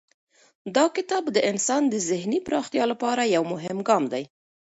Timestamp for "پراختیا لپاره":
2.47-3.31